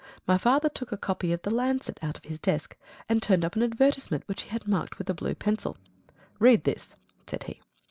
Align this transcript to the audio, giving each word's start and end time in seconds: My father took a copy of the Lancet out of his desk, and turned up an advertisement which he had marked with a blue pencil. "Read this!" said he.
My 0.25 0.39
father 0.39 0.67
took 0.67 0.91
a 0.91 0.97
copy 0.97 1.31
of 1.31 1.43
the 1.43 1.51
Lancet 1.53 1.99
out 2.01 2.17
of 2.17 2.25
his 2.25 2.39
desk, 2.39 2.75
and 3.07 3.21
turned 3.21 3.45
up 3.45 3.55
an 3.55 3.61
advertisement 3.61 4.23
which 4.27 4.41
he 4.41 4.49
had 4.49 4.67
marked 4.67 4.97
with 4.97 5.07
a 5.11 5.13
blue 5.13 5.35
pencil. 5.35 5.77
"Read 6.39 6.63
this!" 6.63 6.95
said 7.27 7.43
he. 7.43 7.61